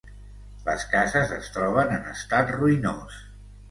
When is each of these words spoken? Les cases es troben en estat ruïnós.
Les 0.69 0.85
cases 0.95 1.35
es 1.37 1.53
troben 1.59 1.95
en 2.01 2.11
estat 2.17 2.55
ruïnós. 2.61 3.25